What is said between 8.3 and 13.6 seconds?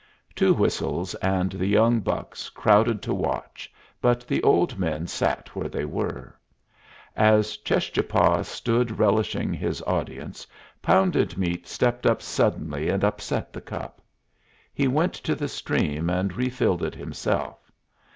stood relishing his audience, Pounded Meat stepped up suddenly and upset